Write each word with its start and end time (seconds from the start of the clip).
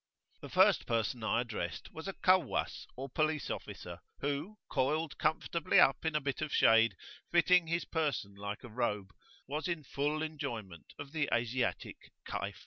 [FN#5] 0.37 0.41
The 0.41 0.49
first 0.49 0.85
person 0.87 1.23
I 1.23 1.41
addressed 1.41 1.91
was 1.93 2.07
a 2.07 2.13
Kawwas[FN#6] 2.13 2.87
or 2.97 3.07
police 3.07 3.51
officer, 3.51 3.99
who, 4.21 4.57
coiled 4.67 5.15
comfortably 5.19 5.79
up 5.79 6.03
in 6.05 6.15
a 6.15 6.19
bit 6.19 6.41
of 6.41 6.51
shade 6.51 6.95
fitting 7.31 7.67
his 7.67 7.85
person 7.85 8.33
like 8.33 8.63
a 8.63 8.69
robe, 8.69 9.13
was 9.47 9.67
in 9.67 9.83
full 9.83 10.23
enjoyment 10.23 10.95
of 10.97 11.11
the 11.11 11.29
Asiatic 11.31 12.11
"Kayf." 12.25 12.55